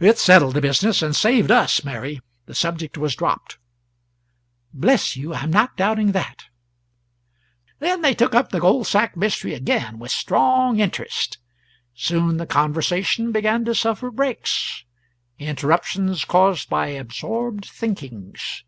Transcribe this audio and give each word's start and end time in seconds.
"It 0.00 0.18
settled 0.18 0.52
the 0.52 0.60
business, 0.60 1.00
and 1.00 1.16
saved 1.16 1.50
us, 1.50 1.82
Mary. 1.82 2.20
The 2.44 2.54
subject 2.54 2.98
was 2.98 3.14
dropped." 3.16 3.56
"Bless 4.74 5.16
you, 5.16 5.32
I'm 5.34 5.50
not 5.50 5.78
doubting 5.78 6.12
that." 6.12 6.44
Then 7.78 8.02
they 8.02 8.12
took 8.12 8.34
up 8.34 8.50
the 8.50 8.60
gold 8.60 8.86
sack 8.86 9.16
mystery 9.16 9.54
again, 9.54 9.98
with 9.98 10.10
strong 10.10 10.78
interest. 10.78 11.38
Soon 11.94 12.36
the 12.36 12.44
conversation 12.44 13.32
began 13.32 13.64
to 13.64 13.74
suffer 13.74 14.10
breaks 14.10 14.84
interruptions 15.38 16.26
caused 16.26 16.68
by 16.68 16.88
absorbed 16.88 17.64
thinkings. 17.64 18.64